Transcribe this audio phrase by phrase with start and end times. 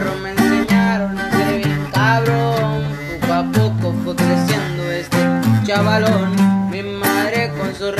[0.00, 2.82] me enseñaron a ser bien cabrón.
[3.20, 5.18] Poco a poco fue creciendo este
[5.64, 6.70] chavalón.
[6.70, 7.92] Mi madre con su